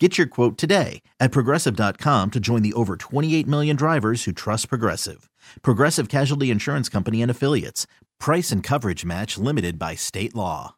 Get 0.00 0.18
your 0.18 0.26
quote 0.26 0.58
today 0.58 1.02
at 1.20 1.30
progressive.com 1.30 2.32
to 2.32 2.40
join 2.40 2.62
the 2.62 2.72
over 2.72 2.96
28 2.96 3.46
million 3.46 3.76
drivers 3.76 4.24
who 4.24 4.32
trust 4.32 4.68
Progressive. 4.68 5.30
Progressive 5.62 6.08
Casualty 6.08 6.50
Insurance 6.50 6.88
Company 6.88 7.22
and 7.22 7.30
Affiliates. 7.30 7.86
Price 8.18 8.50
and 8.50 8.60
coverage 8.60 9.04
match 9.04 9.38
limited 9.38 9.78
by 9.78 9.94
state 9.94 10.34
law. 10.34 10.74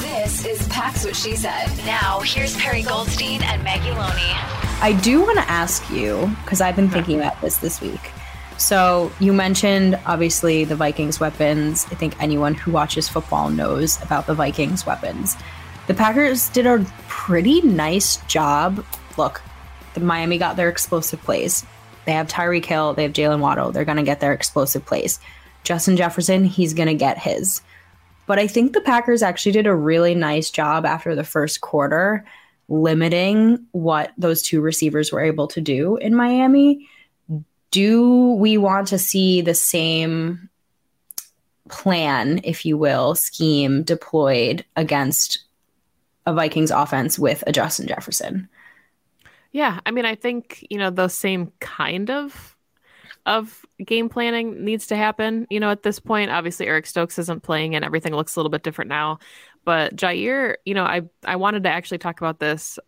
This 0.00 0.46
is 0.46 0.66
Pax 0.68 1.04
What 1.04 1.14
She 1.14 1.36
Said. 1.36 1.68
Now, 1.84 2.20
here's 2.20 2.56
Perry 2.56 2.80
Goldstein 2.80 3.42
and 3.42 3.62
Maggie 3.62 3.90
Loney. 3.90 4.32
I 4.80 4.98
do 5.02 5.20
want 5.20 5.36
to 5.38 5.50
ask 5.50 5.88
you, 5.90 6.34
because 6.42 6.62
I've 6.62 6.76
been 6.76 6.88
thinking 6.88 7.18
about 7.18 7.38
this 7.42 7.58
this 7.58 7.82
week. 7.82 8.10
So, 8.56 9.12
you 9.20 9.34
mentioned 9.34 10.00
obviously 10.06 10.64
the 10.64 10.76
Vikings 10.76 11.20
weapons. 11.20 11.86
I 11.90 11.94
think 11.94 12.20
anyone 12.22 12.54
who 12.54 12.72
watches 12.72 13.06
football 13.06 13.50
knows 13.50 14.02
about 14.02 14.26
the 14.26 14.34
Vikings 14.34 14.86
weapons. 14.86 15.36
The 15.86 15.94
Packers 15.94 16.48
did 16.48 16.66
a 16.66 16.84
pretty 17.08 17.60
nice 17.60 18.16
job. 18.26 18.84
Look, 19.16 19.40
the 19.94 20.00
Miami 20.00 20.36
got 20.36 20.56
their 20.56 20.68
explosive 20.68 21.20
plays. 21.22 21.64
They 22.04 22.12
have 22.12 22.28
Tyreek 22.28 22.64
Hill, 22.64 22.94
they 22.94 23.04
have 23.04 23.12
Jalen 23.12 23.40
Waddle. 23.40 23.72
They're 23.72 23.84
going 23.84 23.96
to 23.96 24.02
get 24.02 24.20
their 24.20 24.32
explosive 24.32 24.84
plays. 24.84 25.20
Justin 25.64 25.96
Jefferson, 25.96 26.44
he's 26.44 26.74
going 26.74 26.88
to 26.88 26.94
get 26.94 27.18
his. 27.18 27.62
But 28.26 28.38
I 28.38 28.46
think 28.46 28.72
the 28.72 28.80
Packers 28.80 29.22
actually 29.22 29.52
did 29.52 29.66
a 29.66 29.74
really 29.74 30.14
nice 30.14 30.50
job 30.50 30.84
after 30.84 31.14
the 31.14 31.24
first 31.24 31.60
quarter 31.60 32.24
limiting 32.68 33.66
what 33.72 34.12
those 34.18 34.42
two 34.42 34.60
receivers 34.60 35.12
were 35.12 35.20
able 35.20 35.46
to 35.48 35.60
do 35.60 35.96
in 35.96 36.14
Miami. 36.14 36.88
Do 37.70 38.32
we 38.34 38.58
want 38.58 38.88
to 38.88 38.98
see 38.98 39.40
the 39.40 39.54
same 39.54 40.48
plan, 41.68 42.40
if 42.44 42.64
you 42.64 42.76
will, 42.76 43.14
scheme 43.14 43.82
deployed 43.82 44.64
against 44.76 45.45
a 46.26 46.34
Vikings 46.34 46.70
offense 46.70 47.18
with 47.18 47.42
a 47.46 47.52
Justin 47.52 47.86
Jefferson? 47.86 48.48
Yeah, 49.52 49.80
I 49.86 49.90
mean, 49.90 50.04
I 50.04 50.16
think 50.16 50.66
you 50.68 50.78
know 50.78 50.90
the 50.90 51.08
same 51.08 51.52
kind 51.60 52.10
of 52.10 52.56
of 53.24 53.64
game 53.84 54.08
planning 54.08 54.64
needs 54.64 54.86
to 54.88 54.96
happen. 54.96 55.46
You 55.50 55.60
know, 55.60 55.70
at 55.70 55.82
this 55.82 55.98
point, 55.98 56.30
obviously 56.30 56.66
Eric 56.66 56.86
Stokes 56.86 57.18
isn't 57.18 57.42
playing, 57.42 57.74
and 57.74 57.84
everything 57.84 58.14
looks 58.14 58.36
a 58.36 58.38
little 58.38 58.50
bit 58.50 58.62
different 58.62 58.88
now. 58.88 59.18
But 59.64 59.96
Jaire, 59.96 60.56
you 60.64 60.74
know, 60.74 60.84
I 60.84 61.02
I 61.24 61.36
wanted 61.36 61.62
to 61.64 61.70
actually 61.70 61.98
talk 61.98 62.20
about 62.20 62.38
this 62.38 62.78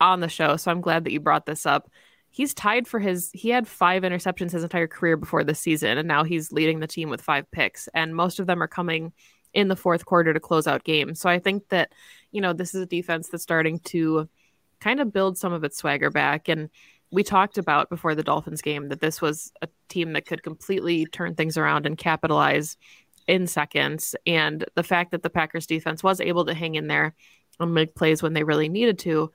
on 0.00 0.20
the 0.20 0.28
show, 0.28 0.56
so 0.56 0.70
I'm 0.70 0.80
glad 0.80 1.04
that 1.04 1.12
you 1.12 1.20
brought 1.20 1.46
this 1.46 1.66
up. 1.66 1.90
He's 2.30 2.54
tied 2.54 2.88
for 2.88 2.98
his 2.98 3.30
he 3.32 3.50
had 3.50 3.68
five 3.68 4.02
interceptions 4.02 4.50
his 4.50 4.64
entire 4.64 4.88
career 4.88 5.16
before 5.16 5.44
this 5.44 5.60
season, 5.60 5.98
and 5.98 6.08
now 6.08 6.24
he's 6.24 6.52
leading 6.52 6.80
the 6.80 6.86
team 6.86 7.10
with 7.10 7.20
five 7.20 7.50
picks, 7.50 7.88
and 7.94 8.14
most 8.16 8.40
of 8.40 8.46
them 8.46 8.62
are 8.62 8.68
coming 8.68 9.12
in 9.54 9.68
the 9.68 9.76
fourth 9.76 10.04
quarter 10.04 10.34
to 10.34 10.40
close 10.40 10.66
out 10.66 10.84
games. 10.84 11.20
So 11.20 11.30
I 11.30 11.38
think 11.38 11.68
that 11.68 11.92
you 12.32 12.40
know 12.40 12.52
this 12.52 12.74
is 12.74 12.82
a 12.82 12.86
defense 12.86 13.28
that's 13.28 13.42
starting 13.42 13.78
to 13.80 14.28
kind 14.80 15.00
of 15.00 15.12
build 15.12 15.38
some 15.38 15.52
of 15.52 15.64
its 15.64 15.78
swagger 15.78 16.10
back. 16.10 16.48
And 16.48 16.68
we 17.10 17.22
talked 17.22 17.58
about 17.58 17.88
before 17.88 18.14
the 18.14 18.22
Dolphins 18.22 18.60
game 18.60 18.88
that 18.88 19.00
this 19.00 19.22
was 19.22 19.52
a 19.62 19.68
team 19.88 20.12
that 20.12 20.26
could 20.26 20.42
completely 20.42 21.06
turn 21.06 21.34
things 21.34 21.56
around 21.56 21.86
and 21.86 21.96
capitalize 21.96 22.76
in 23.26 23.46
seconds. 23.46 24.14
And 24.26 24.64
the 24.74 24.82
fact 24.82 25.12
that 25.12 25.22
the 25.22 25.30
Packers 25.30 25.66
defense 25.66 26.02
was 26.02 26.20
able 26.20 26.44
to 26.44 26.54
hang 26.54 26.74
in 26.74 26.88
there 26.88 27.14
and 27.60 27.72
make 27.72 27.94
plays 27.94 28.22
when 28.22 28.34
they 28.34 28.42
really 28.42 28.68
needed 28.68 28.98
to, 29.00 29.30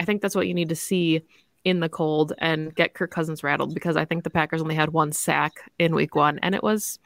I 0.00 0.04
think 0.04 0.22
that's 0.22 0.36
what 0.36 0.46
you 0.46 0.54
need 0.54 0.68
to 0.70 0.76
see 0.76 1.22
in 1.64 1.80
the 1.80 1.88
cold 1.88 2.32
and 2.38 2.74
get 2.74 2.94
Kirk 2.94 3.10
Cousins 3.10 3.42
rattled 3.42 3.74
because 3.74 3.96
I 3.96 4.04
think 4.04 4.22
the 4.22 4.30
Packers 4.30 4.60
only 4.60 4.74
had 4.74 4.90
one 4.90 5.12
sack 5.12 5.52
in 5.78 5.94
week 5.94 6.14
one 6.14 6.38
and 6.40 6.54
it 6.54 6.62
was 6.62 6.98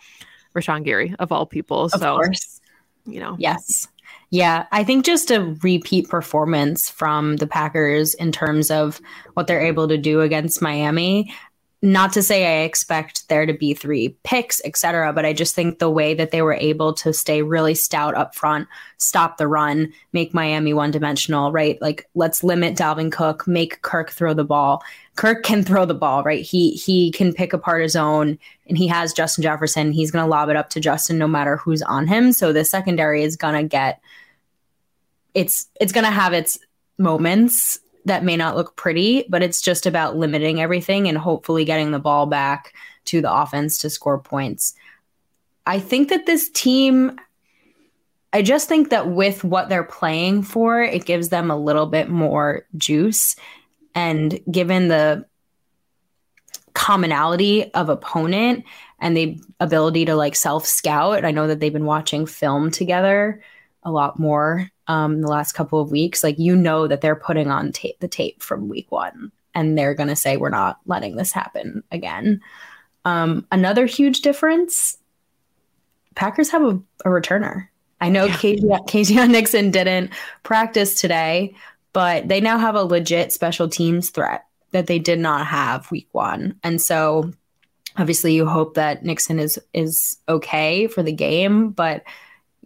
Rashan 0.54 0.84
Gary 0.84 1.14
of 1.18 1.32
all 1.32 1.46
people. 1.46 1.84
Of 1.84 1.92
so, 1.92 2.16
course. 2.16 2.60
you 3.06 3.20
know, 3.20 3.36
Yes. 3.38 3.88
Yeah, 4.30 4.66
I 4.72 4.84
think 4.84 5.06
just 5.06 5.30
a 5.30 5.56
repeat 5.62 6.08
performance 6.08 6.90
from 6.90 7.36
the 7.36 7.46
Packers 7.46 8.12
in 8.14 8.30
terms 8.30 8.70
of 8.70 9.00
what 9.34 9.46
they're 9.46 9.64
able 9.64 9.88
to 9.88 9.96
do 9.96 10.20
against 10.20 10.60
Miami. 10.60 11.32
Not 11.80 12.12
to 12.14 12.24
say 12.24 12.44
I 12.44 12.64
expect 12.64 13.28
there 13.28 13.46
to 13.46 13.52
be 13.52 13.72
three 13.72 14.16
picks, 14.24 14.60
etc., 14.64 15.12
but 15.12 15.24
I 15.24 15.32
just 15.32 15.54
think 15.54 15.78
the 15.78 15.88
way 15.88 16.12
that 16.12 16.32
they 16.32 16.42
were 16.42 16.54
able 16.54 16.92
to 16.94 17.12
stay 17.12 17.42
really 17.42 17.74
stout 17.74 18.16
up 18.16 18.34
front, 18.34 18.66
stop 18.96 19.36
the 19.36 19.46
run, 19.46 19.92
make 20.12 20.34
Miami 20.34 20.74
one 20.74 20.90
dimensional, 20.90 21.52
right? 21.52 21.80
Like 21.80 22.08
let's 22.16 22.42
limit 22.42 22.76
Dalvin 22.76 23.12
Cook, 23.12 23.46
make 23.46 23.80
Kirk 23.82 24.10
throw 24.10 24.34
the 24.34 24.44
ball. 24.44 24.82
Kirk 25.14 25.44
can 25.44 25.62
throw 25.62 25.84
the 25.84 25.94
ball, 25.94 26.24
right? 26.24 26.44
He 26.44 26.72
he 26.72 27.12
can 27.12 27.32
pick 27.32 27.52
apart 27.52 27.82
his 27.82 27.94
own, 27.94 28.40
and 28.66 28.76
he 28.76 28.88
has 28.88 29.12
Justin 29.12 29.42
Jefferson. 29.42 29.92
He's 29.92 30.10
going 30.10 30.24
to 30.24 30.30
lob 30.30 30.48
it 30.48 30.56
up 30.56 30.70
to 30.70 30.80
Justin 30.80 31.16
no 31.16 31.28
matter 31.28 31.58
who's 31.58 31.82
on 31.82 32.08
him. 32.08 32.32
So 32.32 32.52
the 32.52 32.64
secondary 32.64 33.22
is 33.22 33.36
going 33.36 33.54
to 33.54 33.62
get 33.62 34.00
it's 35.34 35.68
it's 35.80 35.92
going 35.92 36.04
to 36.04 36.10
have 36.10 36.32
its 36.32 36.58
moments 36.98 37.78
that 38.08 38.24
may 38.24 38.36
not 38.36 38.56
look 38.56 38.76
pretty, 38.76 39.24
but 39.28 39.42
it's 39.42 39.62
just 39.62 39.86
about 39.86 40.16
limiting 40.16 40.60
everything 40.60 41.08
and 41.08 41.16
hopefully 41.16 41.64
getting 41.64 41.90
the 41.90 41.98
ball 41.98 42.26
back 42.26 42.74
to 43.06 43.20
the 43.20 43.32
offense 43.32 43.78
to 43.78 43.90
score 43.90 44.18
points. 44.18 44.74
I 45.66 45.78
think 45.78 46.08
that 46.08 46.26
this 46.26 46.48
team 46.50 47.18
I 48.30 48.42
just 48.42 48.68
think 48.68 48.90
that 48.90 49.08
with 49.08 49.42
what 49.42 49.70
they're 49.70 49.82
playing 49.82 50.42
for, 50.42 50.82
it 50.82 51.06
gives 51.06 51.30
them 51.30 51.50
a 51.50 51.56
little 51.56 51.86
bit 51.86 52.10
more 52.10 52.66
juice 52.76 53.36
and 53.94 54.38
given 54.50 54.88
the 54.88 55.24
commonality 56.74 57.72
of 57.74 57.88
opponent 57.88 58.64
and 59.00 59.16
the 59.16 59.40
ability 59.60 60.04
to 60.04 60.14
like 60.14 60.36
self 60.36 60.66
scout, 60.66 61.24
I 61.24 61.30
know 61.30 61.46
that 61.46 61.58
they've 61.58 61.72
been 61.72 61.84
watching 61.84 62.26
film 62.26 62.70
together 62.70 63.42
a 63.82 63.90
lot 63.90 64.18
more 64.18 64.70
um, 64.88 65.20
the 65.20 65.28
last 65.28 65.52
couple 65.52 65.80
of 65.80 65.90
weeks. 65.90 66.24
Like 66.24 66.38
you 66.38 66.56
know 66.56 66.88
that 66.88 67.00
they're 67.00 67.14
putting 67.14 67.50
on 67.50 67.72
tape 67.72 68.00
the 68.00 68.08
tape 68.08 68.42
from 68.42 68.68
week 68.68 68.90
one, 68.90 69.30
and 69.54 69.76
they're 69.76 69.94
going 69.94 70.08
to 70.08 70.16
say 70.16 70.36
we're 70.36 70.48
not 70.48 70.78
letting 70.86 71.16
this 71.16 71.32
happen 71.32 71.84
again. 71.92 72.40
Um, 73.04 73.46
another 73.52 73.86
huge 73.86 74.22
difference: 74.22 74.98
Packers 76.14 76.50
have 76.50 76.62
a, 76.62 76.80
a 77.04 77.08
returner. 77.08 77.68
I 78.00 78.08
know 78.08 78.24
yeah. 78.24 78.34
Keisean 78.36 79.30
Nixon 79.30 79.70
didn't 79.70 80.12
practice 80.42 81.00
today, 81.00 81.54
but 81.92 82.28
they 82.28 82.40
now 82.40 82.58
have 82.58 82.74
a 82.74 82.82
legit 82.82 83.32
special 83.32 83.68
teams 83.68 84.10
threat 84.10 84.44
that 84.72 84.86
they 84.86 84.98
did 84.98 85.18
not 85.18 85.46
have 85.46 85.90
week 85.90 86.08
one, 86.12 86.58
and 86.64 86.80
so 86.80 87.32
obviously 87.96 88.34
you 88.34 88.46
hope 88.46 88.74
that 88.74 89.04
Nixon 89.04 89.38
is 89.38 89.58
is 89.74 90.18
okay 90.28 90.86
for 90.86 91.02
the 91.02 91.12
game, 91.12 91.70
but 91.70 92.04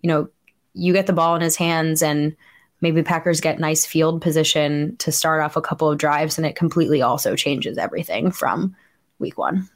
you 0.02 0.08
know 0.08 0.28
you 0.74 0.92
get 0.92 1.06
the 1.06 1.12
ball 1.12 1.34
in 1.34 1.42
his 1.42 1.56
hands 1.56 2.02
and 2.02 2.36
maybe 2.80 3.02
Packers 3.02 3.40
get 3.40 3.60
nice 3.60 3.86
field 3.86 4.20
position 4.22 4.96
to 4.98 5.12
start 5.12 5.42
off 5.42 5.56
a 5.56 5.62
couple 5.62 5.90
of 5.90 5.98
drives 5.98 6.38
and 6.38 6.46
it 6.46 6.56
completely 6.56 7.02
also 7.02 7.36
changes 7.36 7.78
everything 7.78 8.30
from 8.30 8.74
week 9.18 9.38
1. 9.38 9.68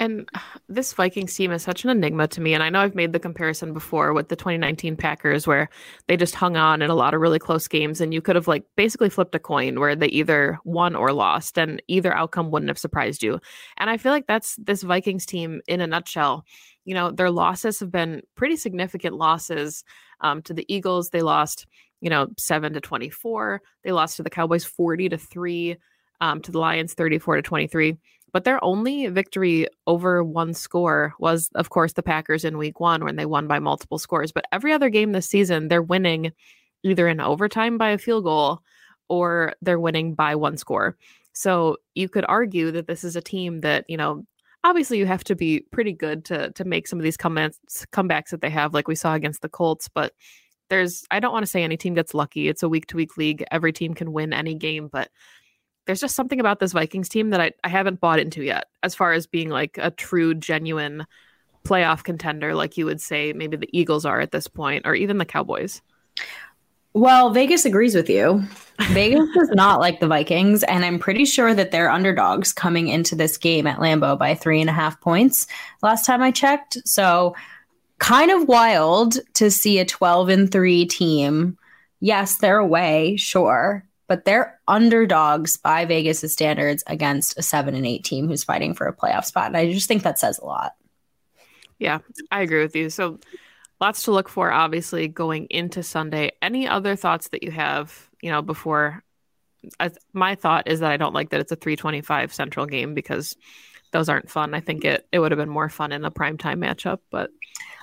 And 0.00 0.28
this 0.68 0.92
Vikings 0.92 1.34
team 1.34 1.50
is 1.50 1.62
such 1.62 1.82
an 1.82 1.90
enigma 1.90 2.28
to 2.28 2.40
me. 2.40 2.54
And 2.54 2.62
I 2.62 2.70
know 2.70 2.80
I've 2.80 2.94
made 2.94 3.12
the 3.12 3.18
comparison 3.18 3.72
before 3.72 4.12
with 4.12 4.28
the 4.28 4.36
2019 4.36 4.96
Packers, 4.96 5.46
where 5.46 5.68
they 6.06 6.16
just 6.16 6.36
hung 6.36 6.56
on 6.56 6.82
in 6.82 6.90
a 6.90 6.94
lot 6.94 7.14
of 7.14 7.20
really 7.20 7.40
close 7.40 7.66
games. 7.66 8.00
And 8.00 8.14
you 8.14 8.22
could 8.22 8.36
have, 8.36 8.46
like, 8.46 8.64
basically 8.76 9.10
flipped 9.10 9.34
a 9.34 9.40
coin 9.40 9.80
where 9.80 9.96
they 9.96 10.06
either 10.06 10.60
won 10.64 10.94
or 10.94 11.12
lost, 11.12 11.58
and 11.58 11.82
either 11.88 12.14
outcome 12.14 12.52
wouldn't 12.52 12.70
have 12.70 12.78
surprised 12.78 13.24
you. 13.24 13.40
And 13.76 13.90
I 13.90 13.96
feel 13.96 14.12
like 14.12 14.28
that's 14.28 14.54
this 14.56 14.82
Vikings 14.84 15.26
team 15.26 15.62
in 15.66 15.80
a 15.80 15.86
nutshell. 15.86 16.44
You 16.84 16.94
know, 16.94 17.10
their 17.10 17.30
losses 17.30 17.80
have 17.80 17.90
been 17.90 18.22
pretty 18.36 18.54
significant 18.54 19.16
losses 19.16 19.82
um, 20.20 20.42
to 20.42 20.54
the 20.54 20.64
Eagles. 20.72 21.10
They 21.10 21.22
lost, 21.22 21.66
you 22.00 22.10
know, 22.10 22.28
seven 22.36 22.72
to 22.74 22.80
24. 22.80 23.62
They 23.84 23.92
lost 23.92 24.16
to 24.16 24.22
the 24.22 24.30
Cowboys 24.30 24.64
40 24.64 25.10
to 25.10 25.18
three, 25.18 25.76
um, 26.20 26.40
to 26.42 26.52
the 26.52 26.58
Lions 26.58 26.94
34 26.94 27.36
to 27.36 27.42
23 27.42 27.96
but 28.32 28.44
their 28.44 28.62
only 28.62 29.06
victory 29.08 29.66
over 29.86 30.22
one 30.22 30.54
score 30.54 31.14
was, 31.18 31.48
of 31.54 31.70
course, 31.70 31.94
the 31.94 32.02
Packers 32.02 32.44
in 32.44 32.58
week 32.58 32.80
one 32.80 33.04
when 33.04 33.16
they 33.16 33.26
won 33.26 33.46
by 33.46 33.58
multiple 33.58 33.98
scores. 33.98 34.32
But 34.32 34.44
every 34.52 34.72
other 34.72 34.90
game 34.90 35.12
this 35.12 35.28
season, 35.28 35.68
they're 35.68 35.82
winning 35.82 36.32
either 36.82 37.08
in 37.08 37.20
overtime 37.20 37.78
by 37.78 37.90
a 37.90 37.98
field 37.98 38.24
goal 38.24 38.60
or 39.08 39.54
they're 39.62 39.80
winning 39.80 40.14
by 40.14 40.34
one 40.34 40.56
score. 40.56 40.96
So 41.32 41.78
you 41.94 42.08
could 42.08 42.26
argue 42.28 42.70
that 42.72 42.86
this 42.86 43.04
is 43.04 43.16
a 43.16 43.22
team 43.22 43.60
that, 43.62 43.84
you 43.88 43.96
know, 43.96 44.24
obviously 44.64 44.98
you 44.98 45.06
have 45.06 45.24
to 45.24 45.36
be 45.36 45.60
pretty 45.70 45.92
good 45.92 46.24
to 46.26 46.50
to 46.52 46.64
make 46.64 46.86
some 46.86 46.98
of 46.98 47.02
these 47.02 47.16
comebacks 47.16 47.58
comebacks 47.92 48.30
that 48.30 48.40
they 48.40 48.50
have, 48.50 48.74
like 48.74 48.88
we 48.88 48.94
saw 48.94 49.14
against 49.14 49.42
the 49.42 49.48
Colts. 49.48 49.88
But 49.88 50.12
there's 50.68 51.04
I 51.10 51.20
don't 51.20 51.32
want 51.32 51.44
to 51.44 51.50
say 51.50 51.62
any 51.62 51.76
team 51.76 51.94
gets 51.94 52.14
lucky. 52.14 52.48
It's 52.48 52.62
a 52.62 52.68
week 52.68 52.86
to 52.86 52.96
week 52.96 53.16
league. 53.16 53.44
Every 53.50 53.72
team 53.72 53.94
can 53.94 54.12
win 54.12 54.32
any 54.32 54.54
game, 54.54 54.88
but 54.88 55.10
there's 55.86 56.00
just 56.00 56.14
something 56.14 56.38
about 56.38 56.60
this 56.60 56.72
Vikings 56.72 57.08
team 57.08 57.30
that 57.30 57.40
I, 57.40 57.52
I 57.64 57.68
haven't 57.68 58.00
bought 58.00 58.18
into 58.18 58.42
yet, 58.42 58.66
as 58.82 58.94
far 58.94 59.12
as 59.12 59.26
being 59.26 59.48
like 59.48 59.78
a 59.80 59.90
true, 59.90 60.34
genuine 60.34 61.06
playoff 61.64 62.04
contender 62.04 62.54
like 62.54 62.76
you 62.76 62.84
would 62.84 63.00
say 63.00 63.32
maybe 63.32 63.56
the 63.56 63.68
Eagles 63.72 64.04
are 64.04 64.20
at 64.20 64.30
this 64.30 64.48
point 64.48 64.86
or 64.86 64.94
even 64.94 65.18
the 65.18 65.24
Cowboys. 65.24 65.80
Well, 66.92 67.30
Vegas 67.30 67.64
agrees 67.64 67.94
with 67.94 68.10
you. 68.10 68.42
Vegas 68.80 69.28
does 69.34 69.50
not 69.50 69.80
like 69.80 70.00
the 70.00 70.06
Vikings, 70.06 70.62
and 70.62 70.84
I'm 70.84 70.98
pretty 70.98 71.24
sure 71.24 71.52
that 71.52 71.72
they're 71.72 71.90
underdogs 71.90 72.52
coming 72.52 72.88
into 72.88 73.16
this 73.16 73.36
game 73.36 73.66
at 73.66 73.78
Lambeau 73.78 74.16
by 74.18 74.34
three 74.34 74.60
and 74.60 74.70
a 74.70 74.72
half 74.72 75.00
points 75.00 75.46
last 75.82 76.06
time 76.06 76.22
I 76.22 76.30
checked. 76.30 76.78
So, 76.84 77.34
kind 77.98 78.30
of 78.30 78.46
wild 78.46 79.18
to 79.34 79.50
see 79.50 79.78
a 79.78 79.84
12 79.84 80.28
and 80.28 80.52
3 80.52 80.86
team. 80.86 81.58
Yes, 82.00 82.36
they're 82.36 82.58
away, 82.58 83.16
sure, 83.16 83.84
but 84.06 84.24
they're 84.24 84.60
underdogs 84.68 85.56
by 85.56 85.84
Vegas' 85.84 86.32
standards 86.32 86.84
against 86.86 87.36
a 87.36 87.42
7 87.42 87.74
and 87.74 87.86
8 87.86 88.04
team 88.04 88.28
who's 88.28 88.44
fighting 88.44 88.74
for 88.74 88.86
a 88.86 88.96
playoff 88.96 89.24
spot. 89.24 89.48
And 89.48 89.56
I 89.56 89.72
just 89.72 89.88
think 89.88 90.04
that 90.04 90.20
says 90.20 90.38
a 90.38 90.46
lot. 90.46 90.76
Yeah, 91.80 91.98
I 92.30 92.42
agree 92.42 92.62
with 92.62 92.76
you. 92.76 92.90
So, 92.90 93.18
lots 93.80 94.04
to 94.04 94.12
look 94.12 94.28
for 94.28 94.50
obviously 94.50 95.06
going 95.06 95.46
into 95.50 95.84
sunday 95.84 96.32
any 96.42 96.66
other 96.66 96.96
thoughts 96.96 97.28
that 97.28 97.44
you 97.44 97.50
have 97.52 98.07
you 98.22 98.30
know 98.30 98.42
before 98.42 99.02
I, 99.80 99.90
my 100.12 100.34
thought 100.34 100.68
is 100.68 100.80
that 100.80 100.90
i 100.90 100.96
don't 100.96 101.14
like 101.14 101.30
that 101.30 101.40
it's 101.40 101.52
a 101.52 101.56
325 101.56 102.32
central 102.32 102.66
game 102.66 102.94
because 102.94 103.36
those 103.92 104.08
aren't 104.08 104.30
fun 104.30 104.54
i 104.54 104.60
think 104.60 104.84
it, 104.84 105.06
it 105.12 105.18
would 105.18 105.32
have 105.32 105.38
been 105.38 105.48
more 105.48 105.68
fun 105.68 105.92
in 105.92 106.04
a 106.04 106.10
primetime 106.10 106.58
matchup 106.58 106.98
but 107.10 107.30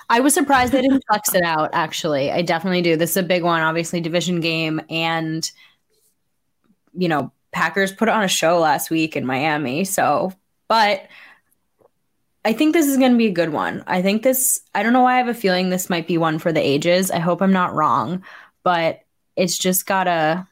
i 0.08 0.20
was 0.20 0.34
surprised 0.34 0.72
they 0.72 0.82
didn't 0.82 1.04
flex 1.08 1.34
it 1.34 1.42
out 1.42 1.70
actually 1.72 2.30
i 2.30 2.42
definitely 2.42 2.82
do 2.82 2.96
this 2.96 3.10
is 3.10 3.16
a 3.18 3.22
big 3.22 3.42
one 3.42 3.60
obviously 3.60 4.00
division 4.00 4.40
game 4.40 4.80
and 4.88 5.50
you 6.94 7.08
know 7.08 7.32
packers 7.52 7.92
put 7.92 8.08
on 8.08 8.22
a 8.22 8.28
show 8.28 8.58
last 8.58 8.90
week 8.90 9.16
in 9.16 9.26
miami 9.26 9.84
so 9.84 10.32
but 10.68 11.06
I 12.46 12.52
think 12.52 12.74
this 12.74 12.86
is 12.86 12.96
going 12.96 13.10
to 13.10 13.18
be 13.18 13.26
a 13.26 13.32
good 13.32 13.52
one. 13.52 13.82
I 13.88 14.02
think 14.02 14.22
this, 14.22 14.60
I 14.72 14.84
don't 14.84 14.92
know 14.92 15.00
why 15.00 15.14
I 15.14 15.18
have 15.18 15.26
a 15.26 15.34
feeling 15.34 15.68
this 15.68 15.90
might 15.90 16.06
be 16.06 16.16
one 16.16 16.38
for 16.38 16.52
the 16.52 16.60
ages. 16.60 17.10
I 17.10 17.18
hope 17.18 17.42
I'm 17.42 17.52
not 17.52 17.74
wrong, 17.74 18.22
but 18.62 19.00
it's 19.36 19.58
just 19.58 19.86
got 19.86 20.06
a, 20.06 20.46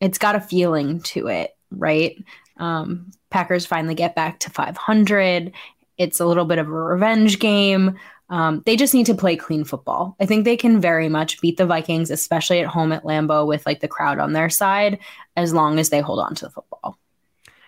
it's 0.00 0.18
got 0.18 0.36
a 0.36 0.40
feeling 0.40 1.00
to 1.02 1.28
it, 1.28 1.56
right? 1.70 2.16
Um, 2.56 3.10
Packers 3.30 3.66
finally 3.66 3.94
get 3.94 4.14
back 4.14 4.40
to 4.40 4.50
500. 4.50 5.52
It's 5.98 6.20
a 6.20 6.26
little 6.26 6.44
bit 6.44 6.58
of 6.58 6.68
a 6.68 6.72
revenge 6.72 7.38
game. 7.38 7.98
Um, 8.28 8.62
they 8.64 8.76
just 8.76 8.94
need 8.94 9.06
to 9.06 9.14
play 9.14 9.36
clean 9.36 9.64
football. 9.64 10.16
I 10.18 10.26
think 10.26 10.44
they 10.44 10.56
can 10.56 10.80
very 10.80 11.08
much 11.08 11.40
beat 11.40 11.58
the 11.58 11.66
Vikings, 11.66 12.10
especially 12.10 12.60
at 12.60 12.66
home 12.66 12.90
at 12.92 13.04
Lambeau 13.04 13.46
with 13.46 13.66
like 13.66 13.80
the 13.80 13.88
crowd 13.88 14.18
on 14.18 14.32
their 14.32 14.48
side, 14.48 15.00
as 15.36 15.52
long 15.52 15.78
as 15.78 15.90
they 15.90 16.00
hold 16.00 16.18
on 16.18 16.34
to 16.36 16.46
the 16.46 16.50
football. 16.50 16.98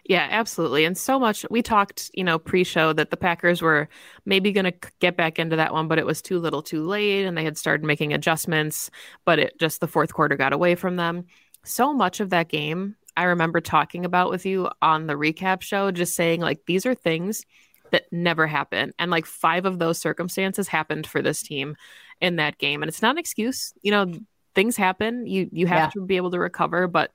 Yeah, 0.06 0.29
absolutely. 0.31 0.85
And 0.85 0.99
so 0.99 1.19
much 1.19 1.47
we 1.51 1.62
talked, 1.62 2.11
you 2.12 2.25
know, 2.25 2.39
pre-show 2.39 2.93
that 2.93 3.11
the 3.11 3.17
Packers 3.17 3.62
were 3.62 3.89
maybe 4.27 4.53
going 4.53 4.65
to 4.71 4.75
get 5.01 5.17
back 5.17 5.39
into 5.39 5.56
that 5.56 5.73
one, 5.73 5.89
but 5.89 5.99
it 5.99 6.05
was 6.05 6.21
too 6.21 6.39
little, 6.39 6.62
too 6.62 6.85
late 6.85 7.25
and 7.25 7.39
they 7.39 7.45
had 7.45 7.56
started 7.56 7.87
making 7.87 8.12
adjustments, 8.12 8.91
but 9.25 9.39
it 9.39 9.59
just 9.59 9.81
the 9.81 9.89
fourth 9.89 10.12
quarter 10.12 10.37
got 10.37 10.53
away 10.53 10.75
from 10.75 10.97
them. 10.97 11.25
So 11.65 11.95
much 11.95 12.21
of 12.21 12.31
that 12.31 12.49
game 12.49 12.97
I 13.17 13.25
remember 13.25 13.61
talking 13.61 14.05
about 14.05 14.31
with 14.31 14.45
you 14.45 14.69
on 14.83 15.06
the 15.06 15.15
recap 15.15 15.62
show 15.62 15.91
just 15.91 16.15
saying 16.15 16.41
like 16.41 16.67
these 16.67 16.85
are 16.85 16.95
things 16.95 17.45
that 17.91 18.06
never 18.12 18.47
happen 18.47 18.93
and 18.99 19.11
like 19.11 19.25
five 19.25 19.67
of 19.67 19.79
those 19.79 19.99
circumstances 19.99 20.67
happened 20.67 21.06
for 21.06 21.23
this 21.23 21.43
team 21.43 21.77
in 22.21 22.37
that 22.37 22.59
game 22.59 22.83
and 22.83 22.89
it's 22.89 23.03
not 23.03 23.12
an 23.12 23.19
excuse. 23.19 23.73
You 23.83 23.93
know, 23.93 24.12
things 24.55 24.77
happen. 24.77 25.27
You 25.27 25.49
you 25.53 25.67
have 25.67 25.79
yeah. 25.79 25.91
to 25.91 26.06
be 26.06 26.17
able 26.17 26.33
to 26.33 26.39
recover, 26.39 26.89
but 26.89 27.12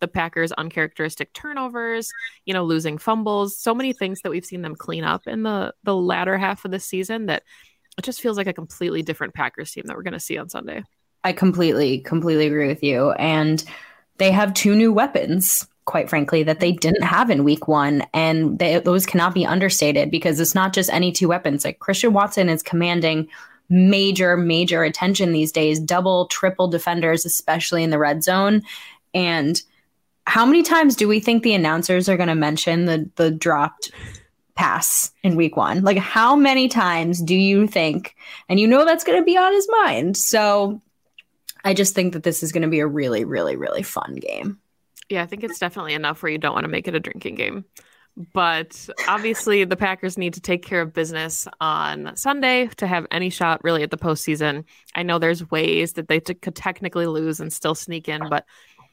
the 0.00 0.08
Packers' 0.08 0.52
uncharacteristic 0.52 1.32
turnovers, 1.32 2.10
you 2.46 2.54
know, 2.54 2.64
losing 2.64 2.98
fumbles, 2.98 3.58
so 3.58 3.74
many 3.74 3.92
things 3.92 4.20
that 4.22 4.30
we've 4.30 4.44
seen 4.44 4.62
them 4.62 4.74
clean 4.74 5.04
up 5.04 5.26
in 5.26 5.42
the 5.42 5.72
the 5.84 5.94
latter 5.94 6.36
half 6.36 6.64
of 6.64 6.70
the 6.70 6.80
season 6.80 7.26
that 7.26 7.42
it 7.98 8.04
just 8.04 8.20
feels 8.20 8.36
like 8.36 8.46
a 8.46 8.52
completely 8.52 9.02
different 9.02 9.34
Packers 9.34 9.72
team 9.72 9.84
that 9.86 9.96
we're 9.96 10.02
going 10.02 10.12
to 10.12 10.20
see 10.20 10.38
on 10.38 10.48
Sunday. 10.48 10.82
I 11.22 11.32
completely 11.32 11.98
completely 11.98 12.46
agree 12.46 12.68
with 12.68 12.82
you. 12.82 13.12
And 13.12 13.62
they 14.18 14.32
have 14.32 14.54
two 14.54 14.74
new 14.74 14.92
weapons 14.92 15.66
quite 15.84 16.08
frankly 16.08 16.42
that 16.44 16.60
they 16.60 16.72
didn't 16.72 17.02
have 17.02 17.30
in 17.30 17.42
week 17.42 17.66
1 17.66 18.04
and 18.14 18.58
they, 18.58 18.78
those 18.78 19.06
cannot 19.06 19.34
be 19.34 19.44
understated 19.44 20.10
because 20.10 20.38
it's 20.38 20.54
not 20.54 20.72
just 20.72 20.88
any 20.90 21.10
two 21.10 21.28
weapons. 21.28 21.64
Like 21.64 21.80
Christian 21.80 22.12
Watson 22.12 22.48
is 22.48 22.62
commanding 22.62 23.28
major 23.68 24.36
major 24.36 24.82
attention 24.82 25.32
these 25.32 25.52
days 25.52 25.78
double 25.78 26.26
triple 26.26 26.68
defenders 26.68 27.24
especially 27.24 27.82
in 27.82 27.90
the 27.90 27.98
red 27.98 28.22
zone. 28.22 28.62
And 29.14 29.60
how 30.26 30.46
many 30.46 30.62
times 30.62 30.96
do 30.96 31.08
we 31.08 31.20
think 31.20 31.42
the 31.42 31.54
announcers 31.54 32.08
are 32.08 32.16
going 32.16 32.28
to 32.28 32.34
mention 32.34 32.86
the 32.86 33.10
the 33.16 33.30
dropped 33.30 33.90
pass 34.54 35.10
in 35.22 35.36
week 35.36 35.56
one? 35.56 35.82
Like, 35.82 35.98
how 35.98 36.36
many 36.36 36.68
times 36.68 37.20
do 37.20 37.34
you 37.34 37.66
think? 37.66 38.14
And 38.48 38.60
you 38.60 38.66
know 38.66 38.84
that's 38.84 39.04
going 39.04 39.18
to 39.18 39.24
be 39.24 39.36
on 39.36 39.52
his 39.52 39.68
mind. 39.70 40.16
So, 40.16 40.80
I 41.64 41.74
just 41.74 41.94
think 41.94 42.12
that 42.12 42.22
this 42.22 42.42
is 42.42 42.52
going 42.52 42.62
to 42.62 42.68
be 42.68 42.80
a 42.80 42.86
really, 42.86 43.24
really, 43.24 43.56
really 43.56 43.82
fun 43.82 44.16
game. 44.16 44.58
Yeah, 45.08 45.22
I 45.22 45.26
think 45.26 45.42
it's 45.42 45.58
definitely 45.58 45.94
enough 45.94 46.22
where 46.22 46.30
you 46.30 46.38
don't 46.38 46.54
want 46.54 46.64
to 46.64 46.70
make 46.70 46.86
it 46.86 46.94
a 46.94 47.00
drinking 47.00 47.34
game. 47.34 47.64
But 48.32 48.88
obviously, 49.08 49.64
the 49.64 49.76
Packers 49.76 50.18
need 50.18 50.34
to 50.34 50.40
take 50.40 50.62
care 50.62 50.82
of 50.82 50.92
business 50.92 51.48
on 51.60 52.14
Sunday 52.16 52.68
to 52.76 52.86
have 52.86 53.06
any 53.10 53.30
shot 53.30 53.62
really 53.64 53.82
at 53.82 53.90
the 53.90 53.96
postseason. 53.96 54.64
I 54.94 55.02
know 55.02 55.18
there's 55.18 55.50
ways 55.50 55.94
that 55.94 56.08
they 56.08 56.20
t- 56.20 56.34
could 56.34 56.54
technically 56.54 57.06
lose 57.06 57.40
and 57.40 57.52
still 57.52 57.74
sneak 57.74 58.08
in, 58.08 58.28
but 58.28 58.44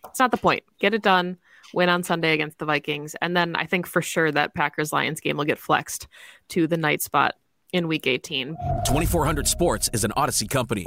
it's 0.05 0.19
not 0.19 0.31
the 0.31 0.37
point. 0.37 0.63
Get 0.79 0.93
it 0.93 1.01
done. 1.01 1.37
Win 1.73 1.89
on 1.89 2.03
Sunday 2.03 2.33
against 2.33 2.59
the 2.59 2.65
Vikings. 2.65 3.15
And 3.21 3.35
then 3.35 3.55
I 3.55 3.65
think 3.65 3.87
for 3.87 4.01
sure 4.01 4.31
that 4.31 4.53
Packers 4.53 4.93
Lions 4.93 5.19
game 5.19 5.37
will 5.37 5.45
get 5.45 5.59
flexed 5.59 6.07
to 6.49 6.67
the 6.67 6.77
night 6.77 7.01
spot 7.01 7.35
in 7.73 7.87
week 7.87 8.07
18. 8.07 8.55
2400 8.85 9.47
Sports 9.47 9.89
is 9.93 10.03
an 10.03 10.13
Odyssey 10.15 10.47
company. 10.47 10.85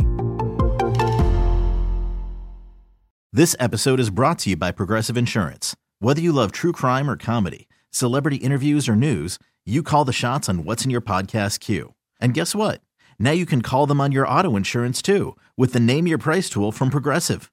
This 3.33 3.55
episode 3.61 4.01
is 4.01 4.11
brought 4.11 4.41
to 4.41 4.51
you 4.51 4.57
by 4.57 4.73
Progressive 4.73 5.17
Insurance. 5.17 5.77
Whether 6.01 6.21
you 6.21 6.33
love 6.33 6.51
true 6.51 6.73
crime 6.73 7.09
or 7.09 7.17
comedy, 7.17 7.69
celebrity 7.91 8.37
interviews 8.37 8.89
or 8.89 8.97
news, 8.97 9.39
you 9.65 9.83
call 9.83 10.05
the 10.05 10.13
shots 10.13 10.49
on 10.49 10.65
what's 10.65 10.85
in 10.85 10.91
your 10.91 11.01
podcast 11.01 11.61
queue. 11.61 11.95
And 12.21 12.35
guess 12.35 12.55
what? 12.55 12.81
Now 13.19 13.31
you 13.31 13.47
can 13.47 13.63
call 13.63 13.87
them 13.87 14.01
on 14.01 14.13
your 14.13 14.27
auto 14.27 14.57
insurance 14.57 15.01
too 15.03 15.37
with 15.57 15.75
the 15.75 15.81
Name 15.81 16.07
Your 16.09 16.19
Price 16.19 16.49
tool 16.49 16.73
from 16.73 16.91
Progressive. 16.91 17.53